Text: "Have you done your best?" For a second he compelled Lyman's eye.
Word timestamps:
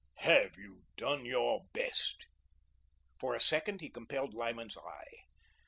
"Have 0.21 0.57
you 0.57 0.81
done 0.97 1.25
your 1.25 1.65
best?" 1.73 2.25
For 3.19 3.35
a 3.35 3.39
second 3.39 3.81
he 3.81 3.89
compelled 3.91 4.33
Lyman's 4.33 4.75
eye. 4.79 5.25